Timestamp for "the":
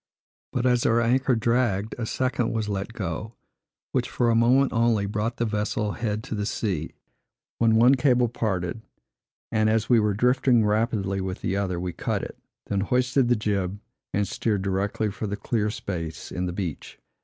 5.37-5.45, 6.33-6.47, 11.41-11.55, 13.27-13.35, 15.27-15.37, 16.47-16.53